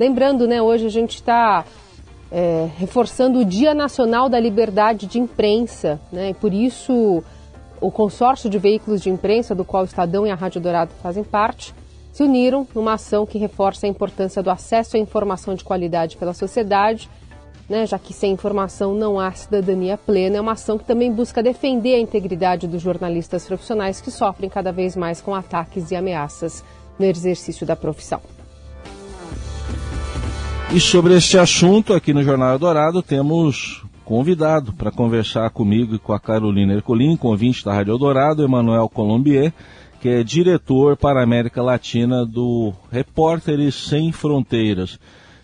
[0.00, 1.62] Lembrando, né, hoje a gente está
[2.32, 7.22] é, reforçando o Dia Nacional da Liberdade de Imprensa, né, e por isso
[7.78, 11.22] o consórcio de veículos de imprensa, do qual o Estadão e a Rádio Dourado fazem
[11.22, 11.74] parte,
[12.12, 16.32] se uniram numa ação que reforça a importância do acesso à informação de qualidade pela
[16.32, 17.10] sociedade
[17.68, 21.40] né, já que sem informação não há cidadania plena, é uma ação que também busca
[21.40, 26.64] defender a integridade dos jornalistas profissionais que sofrem cada vez mais com ataques e ameaças
[26.98, 28.20] no exercício da profissão.
[30.72, 36.12] E sobre este assunto, aqui no Jornal Dourado, temos convidado para conversar comigo e com
[36.12, 39.52] a Carolina Ercolim, convite da Rádio Eldorado, Emanuel Colombier,
[40.00, 44.96] que é diretor para a América Latina do Repórteres Sem Fronteiras.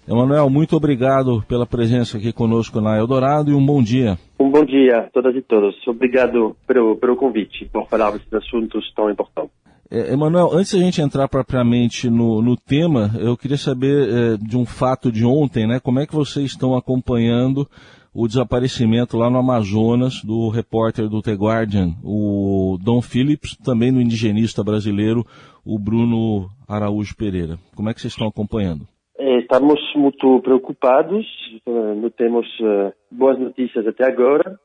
[0.09, 4.16] Emanuel, muito obrigado pela presença aqui conosco na Eldorado e um bom dia.
[4.38, 5.74] Um bom dia a todas e todos.
[5.88, 9.50] Obrigado pelo, pelo convite, por falar desses assuntos tão importantes.
[9.90, 14.56] É, Emanuel, antes da gente entrar propriamente no, no tema, eu queria saber é, de
[14.56, 15.78] um fato de ontem, né?
[15.78, 17.68] Como é que vocês estão acompanhando
[18.12, 24.00] o desaparecimento lá no Amazonas do repórter do The Guardian, o Dom Phillips, também do
[24.00, 25.24] indigenista brasileiro,
[25.64, 27.58] o Bruno Araújo Pereira.
[27.77, 28.89] Como é que vocês estão acompanhando?
[29.18, 31.27] É, estamos muito preocupados,
[31.66, 34.58] eh, não temos eh, boas notícias até agora.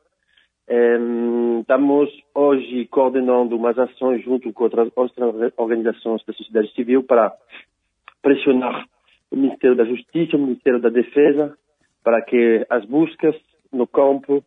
[0.68, 7.32] Estamos hoje coordenando umas ações junto com outras, outras organizações da sociedade civil para
[8.22, 8.86] pressionar
[9.30, 11.56] o Ministério da Justiça, o Ministério da Defesa,
[12.04, 13.34] para que as buscas
[13.72, 14.44] no campo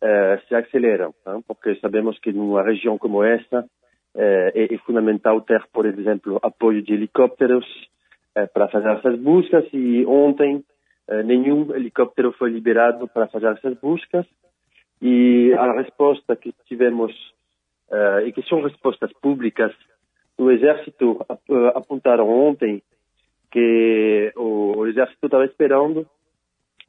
[0.00, 1.40] eh, se aceleram, né?
[1.46, 3.64] porque sabemos que numa região como essa
[4.14, 7.66] é, é fundamental ter, por exemplo, apoio de helicópteros,
[8.34, 10.64] eh, para fazer essas buscas e ontem
[11.08, 14.24] eh, nenhum helicóptero foi liberado para fazer essas buscas
[15.00, 17.12] e a resposta que tivemos
[17.90, 19.72] uh, e que são respostas públicas
[20.36, 21.24] do Exército
[21.74, 22.82] apontaram ontem
[23.50, 26.06] que o, o Exército estava esperando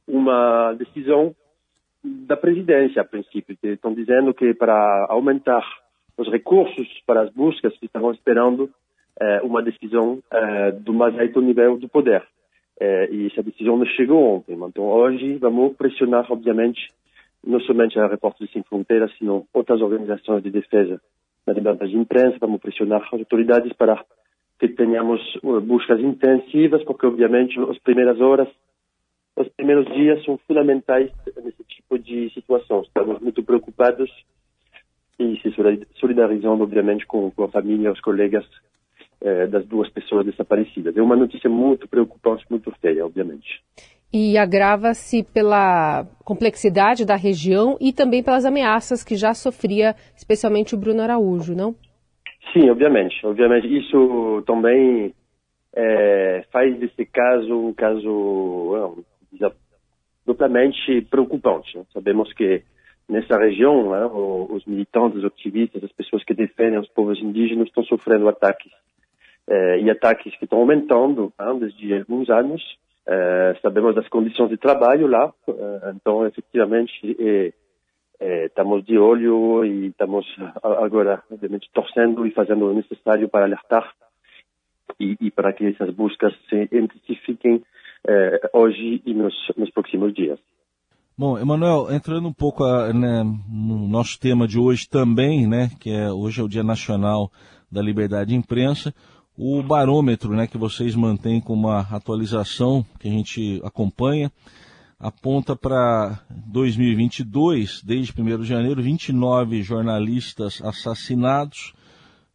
[0.07, 1.35] uma decisão
[2.03, 3.57] da presidência, a princípio.
[3.63, 5.63] Estão dizendo que para aumentar
[6.17, 8.69] os recursos para as buscas, estavam esperando
[9.19, 12.23] eh, uma decisão eh, do mais alto nível do poder.
[12.79, 14.53] Eh, e essa decisão não chegou ontem.
[14.53, 16.89] Então, hoje, vamos pressionar, obviamente,
[17.45, 21.01] não somente a Repórteres Sem Fronteiras, sino outras organizações de defesa
[21.45, 22.37] da liberdade de imprensa.
[22.39, 24.03] Vamos pressionar as autoridades para
[24.59, 25.21] que tenhamos
[25.63, 28.47] buscas intensivas, porque, obviamente, as primeiras horas,
[29.35, 31.09] os primeiros dias são fundamentais
[31.41, 32.81] nesse tipo de situação.
[32.81, 34.11] Estamos muito preocupados
[35.17, 35.53] e se
[35.99, 38.45] solidarizando, obviamente, com, a família, os colegas
[39.21, 40.95] é, das duas pessoas desaparecidas.
[40.95, 43.61] É uma notícia muito preocupante, muito feia, obviamente.
[44.11, 50.77] E agrava-se pela complexidade da região e também pelas ameaças que já sofria, especialmente o
[50.77, 51.75] Bruno Araújo, não?
[52.51, 53.15] Sim, obviamente.
[53.23, 55.13] Obviamente, isso também
[55.75, 59.05] é, faz desse caso um caso
[59.41, 59.51] é,
[60.25, 61.77] duplamente preocupante.
[61.77, 61.83] Né?
[61.93, 62.63] Sabemos que
[63.09, 67.83] nessa região, né, os militantes, os ativistas, as pessoas que defendem os povos indígenas estão
[67.83, 68.71] sofrendo ataques
[69.47, 72.61] eh, e ataques que estão aumentando hein, desde alguns anos.
[73.11, 77.51] Eh, sabemos das condições de trabalho lá, eh, então efetivamente
[78.45, 80.25] estamos de olho e estamos
[80.61, 83.89] agora, obviamente, torcendo e fazendo o necessário para alertar
[84.99, 87.63] e, e para que essas buscas se intensifiquem
[88.53, 90.37] hoje e nos, nos próximos dias.
[91.17, 95.89] Bom, Emanuel, entrando um pouco ah, né, no nosso tema de hoje também, né, que
[95.89, 97.31] é hoje é o Dia Nacional
[97.71, 98.93] da Liberdade de Imprensa,
[99.41, 104.29] o barômetro né, que vocês mantêm com uma atualização que a gente acompanha
[104.99, 111.73] aponta para 2022, desde 1 de janeiro, 29 jornalistas assassinados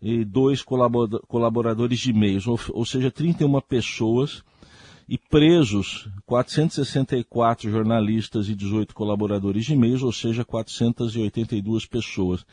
[0.01, 4.43] e dois colaboradores de meios, ou, ou seja, 31 pessoas,
[5.07, 12.47] e presos 464 jornalistas e 18 colaboradores de meios, ou seja, 482 pessoas.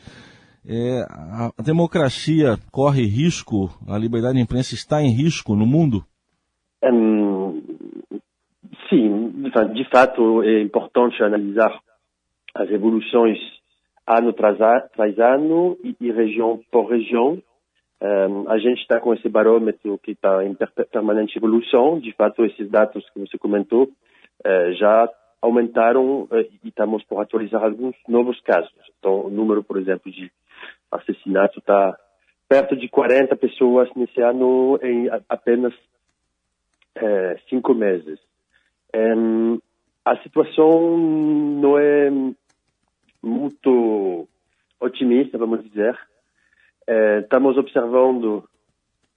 [0.68, 6.04] É, a democracia corre risco, a liberdade de imprensa está em risco no mundo?
[6.84, 7.60] Um,
[8.88, 11.80] sim, de fato é importante analisar
[12.54, 13.38] as evoluções
[14.06, 14.60] ano tras,
[15.18, 17.42] ano e, região por região.
[18.00, 20.56] Um, a gente está com esse barômetro que está em
[20.90, 21.98] permanente evolução.
[22.00, 25.08] De fato, esses dados que você comentou uh, já
[25.40, 26.28] aumentaram uh,
[26.64, 28.72] e estamos por atualizar alguns novos casos.
[28.98, 30.30] Então, o número, por exemplo, de
[30.92, 31.98] assassinato está
[32.48, 35.72] perto de 40 pessoas nesse ano em apenas
[36.94, 38.18] é, cinco meses.
[38.92, 39.12] É,
[40.04, 42.10] a situação não é
[43.22, 44.28] muito
[44.80, 45.98] otimista, vamos dizer.
[46.86, 48.44] É, estamos observando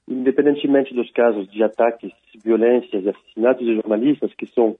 [0.07, 2.11] independentemente dos casos de ataques,
[2.43, 4.77] violências e assassinatos de jornalistas, que são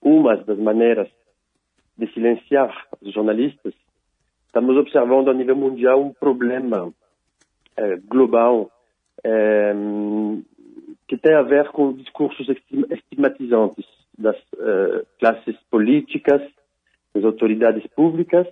[0.00, 1.08] uma das maneiras
[1.96, 3.74] de silenciar os jornalistas,
[4.52, 6.92] estamos observando a nível mundial um problema
[7.74, 8.70] é, global
[9.24, 9.72] é,
[11.08, 12.46] que tem a ver com discursos
[12.90, 16.42] estigmatizantes das uh, classes políticas,
[17.14, 18.46] das autoridades públicas,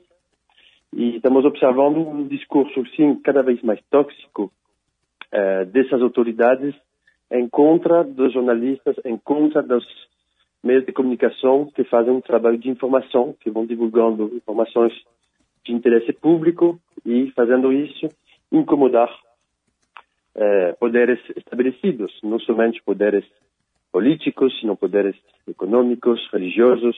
[0.95, 4.51] e estamos observando um discurso, sim, cada vez mais tóxico
[5.33, 6.75] uh, dessas autoridades
[7.31, 9.87] em contra dos jornalistas, em contra dos
[10.63, 14.93] meios de comunicação que fazem um trabalho de informação, que vão divulgando informações
[15.65, 18.09] de interesse público e fazendo isso
[18.51, 19.11] incomodar
[20.35, 23.25] eh, poderes estabelecidos, não somente poderes
[23.93, 25.17] políticos, sino poderes
[25.47, 26.97] econômicos, religiosos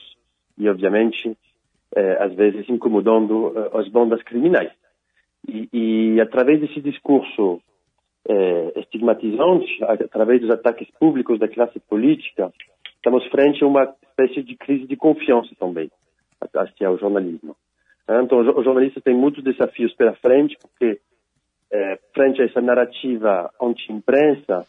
[0.57, 1.35] e, obviamente,
[1.95, 4.71] eh, às vezes incomodando eh, as bandas criminais.
[5.47, 7.61] E, e, através desse discurso
[8.27, 12.51] eh, estigmatizante, através dos ataques públicos da classe política,
[12.95, 15.91] estamos frente a uma espécie de crise de confiança também
[16.55, 17.55] hacia o jornalismo.
[18.09, 20.99] Então, os jornalistas têm muitos desafios pela frente, porque
[21.71, 24.67] é, frente a essa narrativa anti-imprensa,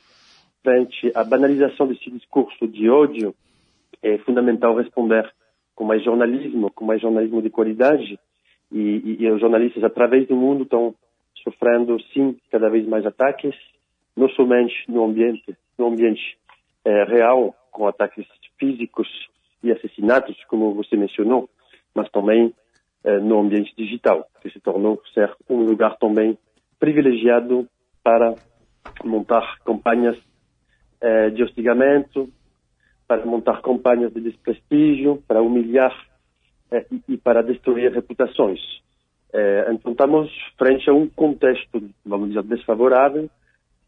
[0.62, 3.34] frente à banalização desse discurso de ódio,
[4.02, 5.30] é fundamental responder
[5.74, 8.18] com mais jornalismo, com mais jornalismo de qualidade.
[8.70, 10.94] E, e, e os jornalistas, através do mundo, estão
[11.42, 13.54] sofrendo, sim, cada vez mais ataques,
[14.16, 16.38] não somente no ambiente, no ambiente
[16.84, 18.26] é, real, com ataques
[18.58, 19.08] físicos
[19.62, 21.48] e assassinatos, como você mencionou,
[21.94, 22.54] mas também
[23.22, 26.38] no ambiente digital, que se tornou ser um lugar também
[26.78, 27.68] privilegiado
[28.02, 28.34] para
[29.04, 30.16] montar campanhas
[31.00, 32.28] eh, de hostigamento,
[33.06, 35.94] para montar campanhas de desprestígio, para humilhar
[36.70, 38.60] eh, e, para destruir reputações.
[39.32, 43.28] Eh, então estamos frente a um contexto, vamos dizer, desfavorável,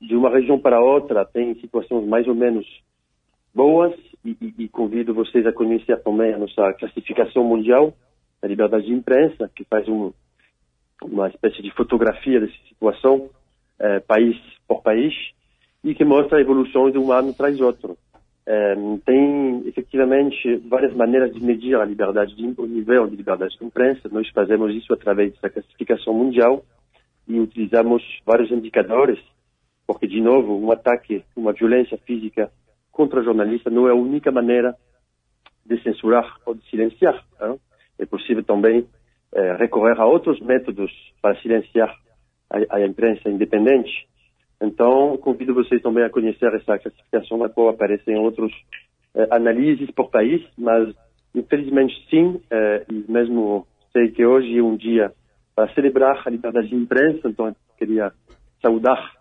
[0.00, 2.66] de uma região para outra tem situações mais ou menos
[3.54, 7.94] boas e, e, e convido vocês a conhecer também a nossa classificação mundial
[8.40, 10.12] da liberdade de imprensa, que faz um,
[11.02, 13.30] uma espécie de fotografia dessa situação,
[13.78, 14.36] eh, país
[14.66, 15.14] por país,
[15.84, 17.96] e que mostra a evolução de um ano traz outro.
[18.46, 18.74] Eh,
[19.04, 24.08] tem efetivamente várias maneiras de medir a liberdade, de, o nível de liberdade de imprensa.
[24.10, 26.64] Nós fazemos isso através dessa classificação mundial
[27.26, 29.18] e utilizamos vários indicadores,
[29.86, 32.50] porque, de novo, um ataque, uma violência física
[32.92, 34.74] contra jornalista não é a única maneira
[35.64, 37.24] de censurar ou de silenciar.
[37.98, 38.86] É possível também
[39.34, 40.90] é, recorrer a outros métodos
[41.20, 41.94] para silenciar
[42.50, 44.06] a, a, imprensa independente.
[44.60, 48.52] Então, convido vocês também a conhecer essa classificação na qual aparecem outros
[49.14, 50.94] é, análises por país, mas
[51.34, 55.12] infelizmente sim, é, e mesmo sei que hoje é um dia
[55.54, 58.12] para celebrar a liberdade de imprensa, então eu queria
[58.62, 59.16] saudar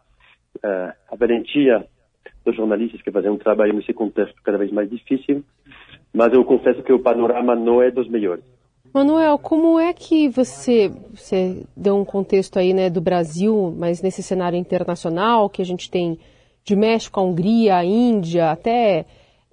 [0.63, 1.85] a valentia
[2.45, 5.43] dos jornalistas que fazem um trabalho nesse contexto cada vez mais difícil,
[6.13, 8.43] mas eu confesso que o panorama não é dos melhores.
[8.95, 14.23] Manuel, como é que você, você deu um contexto aí né, do Brasil, mas nesse
[14.23, 16.17] cenário internacional que a gente tem
[16.63, 19.05] de México, a Hungria, a Índia, até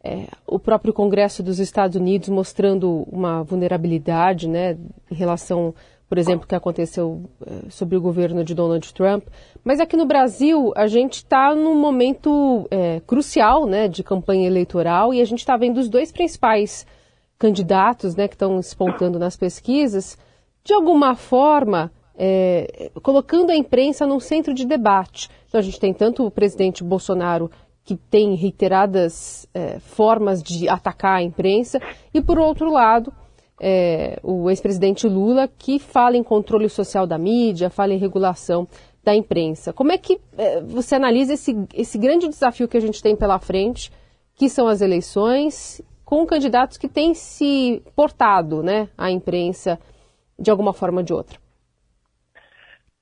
[0.04, 4.78] é, o próprio Congresso dos Estados Unidos mostrando uma vulnerabilidade né,
[5.10, 5.74] em relação,
[6.08, 9.24] por exemplo, que aconteceu é, sobre o governo de Donald Trump.
[9.64, 15.12] Mas aqui no Brasil, a gente está num momento é, crucial né, de campanha eleitoral
[15.12, 16.86] e a gente está vendo os dois principais
[17.42, 20.16] candidatos né, que estão espontando nas pesquisas,
[20.62, 25.28] de alguma forma, é, colocando a imprensa num centro de debate.
[25.48, 27.50] Então, a gente tem tanto o presidente Bolsonaro,
[27.84, 31.80] que tem reiteradas é, formas de atacar a imprensa,
[32.14, 33.12] e, por outro lado,
[33.60, 38.68] é, o ex-presidente Lula, que fala em controle social da mídia, fala em regulação
[39.02, 39.72] da imprensa.
[39.72, 43.40] Como é que é, você analisa esse, esse grande desafio que a gente tem pela
[43.40, 43.90] frente,
[44.36, 49.78] que são as eleições com candidatos que têm se portado né, à imprensa
[50.38, 51.38] de alguma forma ou de outra?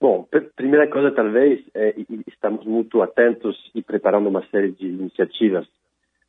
[0.00, 1.92] Bom, primeira coisa, talvez, é,
[2.28, 5.66] estamos muito atentos e preparando uma série de iniciativas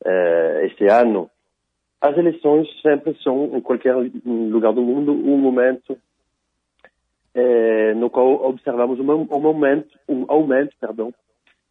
[0.04, 1.30] é, esse ano.
[2.02, 3.96] As eleições sempre são, em qualquer
[4.26, 5.96] lugar do mundo, um momento
[7.36, 11.14] é, no qual observamos um, um, momento, um aumento perdão,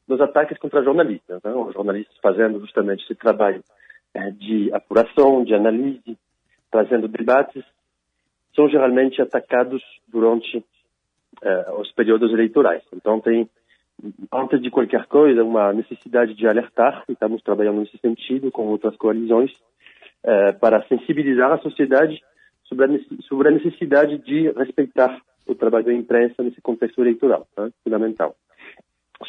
[0.07, 1.43] dos ataques contra jornalistas.
[1.43, 1.53] Né?
[1.53, 3.61] Os jornalistas fazendo justamente esse trabalho
[4.39, 6.19] de apuração, de análise,
[6.71, 7.65] trazendo debates,
[8.55, 12.83] são geralmente atacados durante uh, os períodos eleitorais.
[12.93, 13.49] Então, tem,
[14.33, 18.97] antes de qualquer coisa, uma necessidade de alertar, e estamos trabalhando nesse sentido com outras
[18.97, 19.53] coalizões,
[20.25, 22.21] uh, para sensibilizar a sociedade
[22.65, 27.69] sobre a, sobre a necessidade de respeitar o trabalho da imprensa nesse contexto eleitoral, tá?
[27.83, 28.37] fundamental.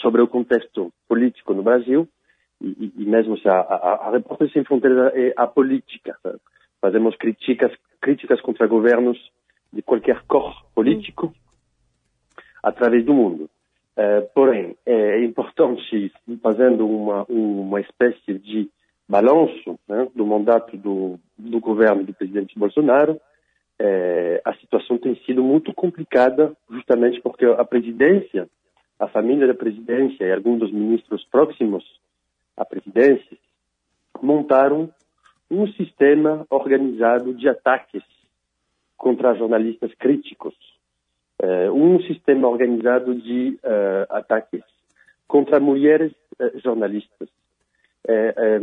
[0.02, 2.08] sobre o contexto político no Brasil
[2.62, 6.18] e, e mesmo se a, a, a Repórter Sem Fronteiras é apolítica.
[6.24, 6.34] Tá?
[6.80, 9.18] Fazemos críticas, críticas contra governos
[9.72, 11.34] de qualquer cor político
[12.64, 13.50] através do mundo.
[13.96, 18.70] É, porém, é importante, fazendo uma, uma espécie de
[19.08, 23.20] balanço né, do mandato do, do governo do presidente Bolsonaro,
[23.80, 28.48] é, a situação tem sido muito complicada, justamente porque a presidência,
[29.00, 31.84] a família da presidência e alguns dos ministros próximos
[32.56, 33.38] à presidência
[34.22, 34.90] montaram
[35.50, 38.04] um sistema organizado de ataques
[38.98, 40.56] contra jornalistas críticos,
[41.42, 44.64] é, um sistema organizado de uh, ataques
[45.28, 47.28] contra mulheres uh, jornalistas.
[48.08, 48.60] É,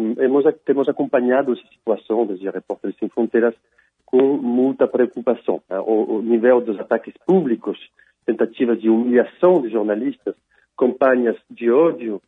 [0.64, 3.54] temos acompanhado essa situação desde Repórteres Sem Fronteiras
[4.10, 5.60] com muita preocupação.
[5.68, 5.78] Né?
[5.80, 7.78] O, o, nível dos ataques públicos,
[8.24, 10.34] tentativas de humilhação de jornalistas,
[10.78, 12.22] campanhas de ódio, eh,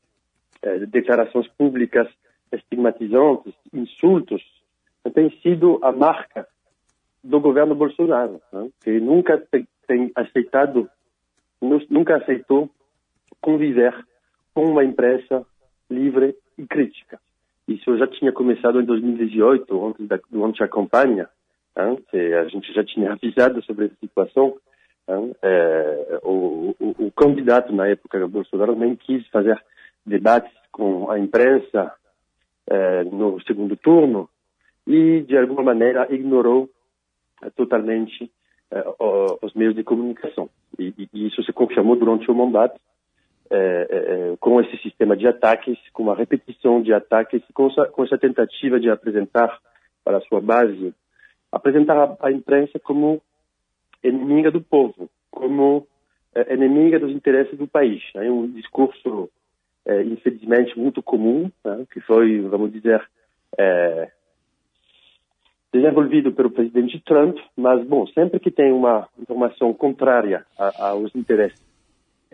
[0.88, 2.08] declarações públicas
[2.52, 4.42] estigmatizantes, insultos,
[5.14, 6.46] tem sido a marca
[7.22, 8.68] do governo Bolsonaro, né?
[8.82, 9.42] que nunca
[9.86, 10.88] tem, aceitado,
[11.88, 12.70] nunca aceitou
[13.40, 13.94] conviver
[14.54, 15.44] com uma imprensa
[15.90, 17.18] livre e crítica.
[17.66, 21.28] Isso já tinha começado em 2018, antes da, durante a campanha,
[22.10, 24.56] que a gente já tinha avisado sobre essa situação.
[25.42, 29.60] É, o, o, o, candidato na época, Bolsonaro, nem quis fazer
[30.04, 31.92] debates com a imprensa
[32.66, 34.28] é, no segundo turno
[34.86, 36.70] e, de alguma maneira, ignorou
[37.42, 38.30] é, totalmente
[38.70, 38.84] é,
[39.42, 40.48] os meios de comunicação.
[40.78, 42.80] E, e, isso se confirmou durante o mandato
[44.38, 48.78] com esse sistema de ataques, com uma repetição de ataques, com essa, com essa tentativa
[48.78, 49.58] de apresentar
[50.04, 50.94] para a sua base
[51.50, 53.20] apresentar a, a imprensa como
[54.04, 55.84] inimiga do povo, como
[56.48, 58.00] inimiga dos interesses do país.
[58.14, 59.28] É um discurso,
[59.90, 63.02] é, infelizmente, muito comum, né, que foi, vamos dizer,
[63.58, 64.08] é,
[65.72, 71.60] desenvolvido pelo presidente Trump, mas, bom, sempre que tem uma informação contrária a, aos interesses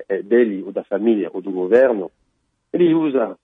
[0.07, 2.11] é, dele, ou da família, ou do governo,
[2.75, 3.39] ele usa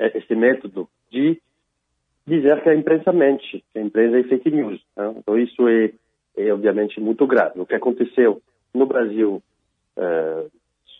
[0.00, 1.40] é, esse método de
[2.26, 4.84] dizer que a imprensa mente, que a imprensa é fake news.
[4.96, 5.14] Né?
[5.16, 5.92] Então isso é,
[6.36, 7.60] é, obviamente muito grave.
[7.60, 8.42] O que aconteceu
[8.74, 9.40] no Brasil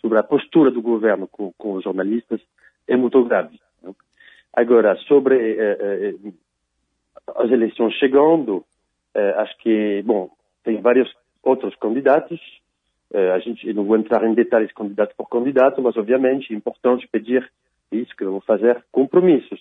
[0.01, 2.41] sobre a postura do governo com, com, os jornalistas
[2.87, 3.59] é muito grave.
[3.81, 3.93] Né?
[4.53, 6.33] Agora, sobre uh, uh,
[7.35, 8.65] as eleições chegando,
[9.37, 10.29] acho que, bom,
[10.63, 11.13] tem vários
[11.43, 12.39] outros candidatos.
[13.13, 17.07] a gente, eu não vou entrar em detalhes candidato por candidato, mas obviamente é importante
[17.07, 17.49] pedir
[17.91, 19.59] isso que vamos fazer compromissos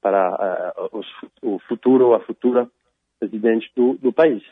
[0.00, 1.06] para uh, os,
[1.40, 2.68] o futuro ou a futura
[3.18, 4.42] presidente do, do país.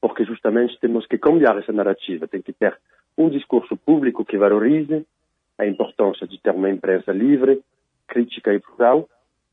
[0.00, 2.26] Porque justamente temos que cambiar essa narrativa.
[2.26, 2.76] Tem que ter
[3.16, 5.06] um discurso público que valorize
[5.58, 7.62] a importância de ter uma imprensa livre,
[8.06, 9.08] crítica e plural,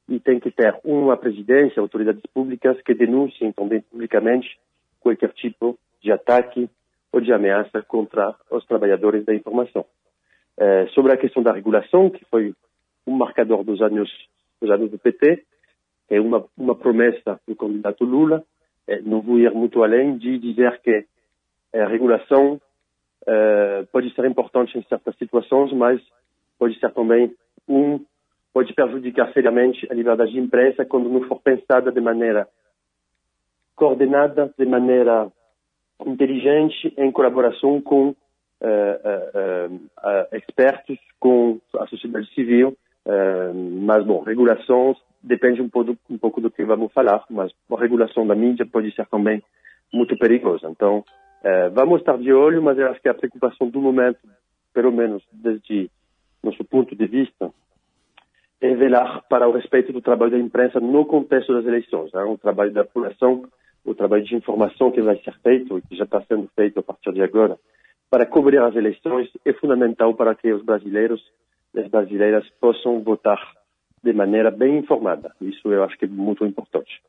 [0.07, 4.59] e tem que ter uma presidência, autoridades públicas que denunciem também publicamente
[4.99, 6.69] qualquer tipo de ataque
[7.11, 9.85] ou de ameaça contra os trabalhadores da informação.
[10.57, 12.53] Eh, sobre a questão da regulação, que foi
[13.07, 14.09] um marcador dos anos
[14.61, 15.43] dos anos do PT,
[16.09, 18.43] é uma, uma promessa do candidato Lula.
[18.87, 21.05] É, não vou ir muito além de dizer que
[21.73, 22.61] a regulação
[23.27, 26.01] é, pode ser importante em certas situações, mas
[26.57, 27.33] pode ser também
[27.67, 27.99] um
[28.53, 32.47] pode prejudicar seriamente a liberdade de imprensa quando não for pensada de maneira
[33.75, 35.31] coordenada, de maneira
[36.05, 38.13] inteligente, em colaboração com uh,
[38.61, 42.77] uh, uh, expertos, com a sociedade civil
[43.81, 48.25] mas, bom, regulação depende um pouco, um pouco do que vamos falar, mas a regulação
[48.25, 49.41] da mídia pode ser também
[49.91, 50.69] muito perigosa.
[50.69, 51.03] Então,
[51.43, 54.19] uh, vamos estar de olho, mas eu acho que a preocupação do momento,
[54.73, 55.89] pelo menos desde
[56.41, 57.51] nosso ponto de vista,
[58.61, 62.11] é velar para o respeito do trabalho da imprensa no contexto das eleições.
[62.13, 62.23] Né?
[62.23, 63.43] O trabalho da apuração,
[63.83, 66.83] o trabalho de informação que vai ser feito, e que já está sendo feito a
[66.83, 67.57] partir de agora,
[68.09, 71.21] para cobrir as eleições, é fundamental para que os brasileiros
[71.75, 73.39] as brasileiras possam votar
[74.03, 75.33] de maneira bem informada.
[75.41, 77.01] Isso eu acho que é muito importante.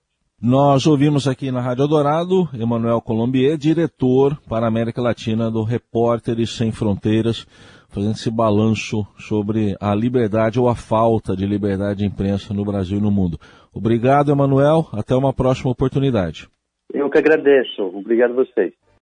[0.43, 6.51] Nós ouvimos aqui na Rádio Dourado Emanuel Colombier, diretor para a América Latina do Repórteres
[6.51, 7.47] Sem Fronteiras,
[7.89, 12.99] fazendo esse balanço sobre a liberdade ou a falta de liberdade de imprensa no Brasil
[12.99, 13.39] e no mundo.
[13.73, 14.87] Obrigado, Emanuel.
[14.93, 16.49] Até uma próxima oportunidade.
[16.93, 17.83] Eu que agradeço.
[17.83, 18.73] Obrigado a vocês.